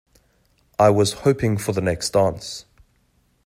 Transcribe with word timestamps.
I 0.79 0.89
was 0.89 1.13
hoping 1.29 1.59
for 1.59 1.73
the 1.73 1.81
next 1.81 2.09
dance. 2.09 2.65